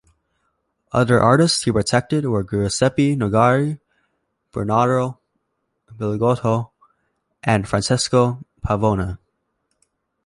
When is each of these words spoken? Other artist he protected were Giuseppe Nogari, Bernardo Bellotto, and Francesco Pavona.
Other 0.91 1.19
artist 1.19 1.63
he 1.63 1.71
protected 1.71 2.25
were 2.25 2.43
Giuseppe 2.43 3.15
Nogari, 3.15 3.79
Bernardo 4.51 5.19
Bellotto, 5.95 6.71
and 7.43 7.67
Francesco 7.69 8.43
Pavona. 8.67 9.19